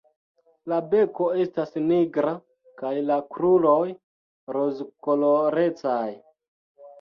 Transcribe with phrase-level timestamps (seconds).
[0.71, 2.31] La beko estas nigra
[2.79, 3.77] kaj la kruroj
[4.57, 6.03] rozkolorecaj.